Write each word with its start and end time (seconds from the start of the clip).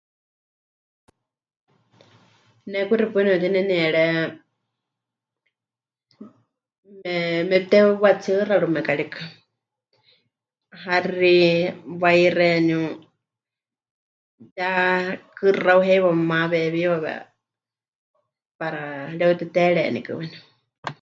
Ne 2.71 2.79
kuxi 2.87 3.05
paɨ 3.13 3.21
nepɨrenenieré, 3.25 4.05
me... 6.99 7.13
mepɨteuwatsiɨxarɨme 7.49 8.79
haxi, 10.83 11.33
wai 12.01 12.21
xeeníu, 12.37 12.81
ya 14.57 14.69
kɨxau 15.37 15.79
heiwa 15.87 16.09
memaweewíwawe 16.17 17.13
para 18.59 18.81
'emɨreuteteerenikɨ 19.09 20.11
waníu. 20.19 20.43